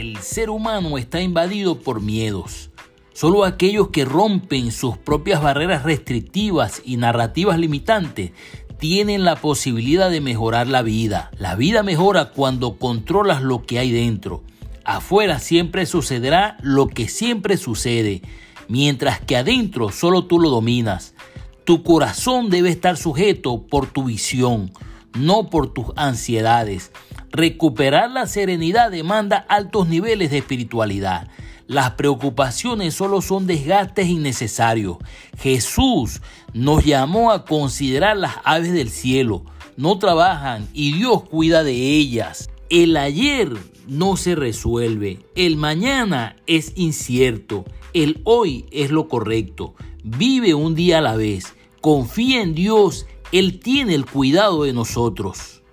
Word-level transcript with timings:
el 0.00 0.16
ser 0.18 0.50
humano 0.50 0.98
está 0.98 1.20
invadido 1.20 1.78
por 1.78 2.00
miedos. 2.00 2.70
Solo 3.12 3.44
aquellos 3.44 3.90
que 3.90 4.04
rompen 4.04 4.72
sus 4.72 4.98
propias 4.98 5.40
barreras 5.40 5.84
restrictivas 5.84 6.82
y 6.84 6.96
narrativas 6.96 7.60
limitantes 7.60 8.32
tienen 8.80 9.24
la 9.24 9.36
posibilidad 9.36 10.10
de 10.10 10.20
mejorar 10.20 10.66
la 10.66 10.82
vida. 10.82 11.30
La 11.38 11.54
vida 11.54 11.84
mejora 11.84 12.32
cuando 12.32 12.76
controlas 12.76 13.40
lo 13.40 13.62
que 13.62 13.78
hay 13.78 13.92
dentro. 13.92 14.42
Afuera 14.84 15.38
siempre 15.38 15.86
sucederá 15.86 16.56
lo 16.60 16.88
que 16.88 17.08
siempre 17.08 17.56
sucede, 17.56 18.20
mientras 18.66 19.20
que 19.20 19.36
adentro 19.36 19.92
solo 19.92 20.24
tú 20.24 20.40
lo 20.40 20.50
dominas. 20.50 21.14
Tu 21.64 21.84
corazón 21.84 22.50
debe 22.50 22.70
estar 22.70 22.96
sujeto 22.96 23.62
por 23.68 23.86
tu 23.86 24.04
visión, 24.04 24.72
no 25.16 25.50
por 25.50 25.72
tus 25.72 25.86
ansiedades. 25.94 26.90
Recuperar 27.34 28.12
la 28.12 28.28
serenidad 28.28 28.92
demanda 28.92 29.44
altos 29.48 29.88
niveles 29.88 30.30
de 30.30 30.38
espiritualidad. 30.38 31.26
Las 31.66 31.90
preocupaciones 31.94 32.94
solo 32.94 33.22
son 33.22 33.48
desgastes 33.48 34.06
innecesarios. 34.06 34.98
Jesús 35.36 36.22
nos 36.52 36.84
llamó 36.84 37.32
a 37.32 37.44
considerar 37.44 38.16
las 38.16 38.36
aves 38.44 38.72
del 38.72 38.88
cielo. 38.88 39.42
No 39.76 39.98
trabajan 39.98 40.68
y 40.72 40.92
Dios 40.92 41.24
cuida 41.24 41.64
de 41.64 41.72
ellas. 41.74 42.50
El 42.70 42.96
ayer 42.96 43.50
no 43.88 44.16
se 44.16 44.36
resuelve. 44.36 45.26
El 45.34 45.56
mañana 45.56 46.36
es 46.46 46.72
incierto. 46.76 47.64
El 47.94 48.20
hoy 48.22 48.66
es 48.70 48.92
lo 48.92 49.08
correcto. 49.08 49.74
Vive 50.04 50.54
un 50.54 50.76
día 50.76 50.98
a 50.98 51.00
la 51.02 51.16
vez. 51.16 51.56
Confía 51.80 52.42
en 52.42 52.54
Dios. 52.54 53.06
Él 53.32 53.58
tiene 53.58 53.96
el 53.96 54.06
cuidado 54.06 54.62
de 54.62 54.72
nosotros. 54.72 55.63